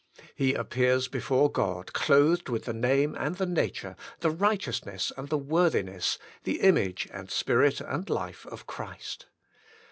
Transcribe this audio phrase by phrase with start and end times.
[0.35, 6.17] He appears before God clothed with the name and the nature, the righteousness and worthiness,
[6.43, 9.27] the image and spirit and life of Christ.